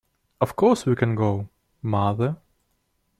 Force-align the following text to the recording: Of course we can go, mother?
Of 0.41 0.55
course 0.55 0.87
we 0.87 0.95
can 0.95 1.13
go, 1.13 1.47
mother? 1.83 2.37